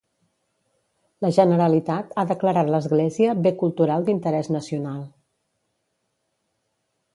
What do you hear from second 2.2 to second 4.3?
ha declarat l'església Bé Cultural